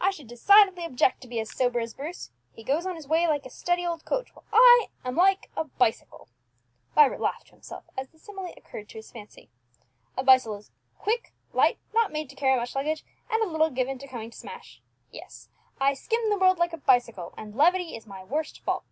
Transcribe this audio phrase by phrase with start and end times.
[0.00, 2.30] I should decidedly object to be as sober as Bruce.
[2.52, 5.64] He goes on his way like a steady old coach, while I am like a
[5.64, 6.28] bicycle,"
[6.94, 9.50] Vibert laughed to himself as the simile occurred to his fancy.
[10.16, 13.98] "A bicycle is quick, light, not made to carry much luggage, and a little given
[13.98, 14.80] to coming to smash!
[15.10, 15.48] Yes,
[15.80, 18.84] I skim the world like a bicycle, and levity is my worst fault!"